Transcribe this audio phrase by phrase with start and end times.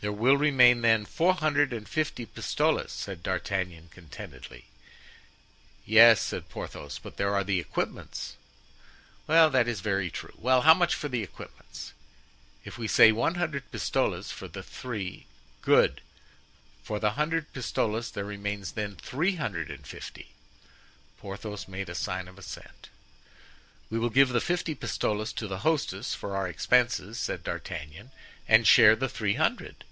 [0.00, 4.66] "There will remain, then, four hundred and fifty pistoles," said D'Artagnan, contentedly.
[5.84, 8.36] "Yes," said Porthos, "but there are the equipments."
[9.26, 10.34] "That is very true.
[10.36, 11.94] Well, how much for the equipments?"
[12.64, 15.26] "If we say one hundred pistoles for the three——"
[15.62, 16.00] "Good
[16.84, 20.28] for the hundred pistoles; there remains, then, three hundred and fifty."
[21.18, 22.88] Porthos made a sign of assent.
[23.90, 28.12] "We will give the fifty pistoles to the hostess for our expenses," said D'Artagnan,
[28.46, 29.82] "and share the three hundred."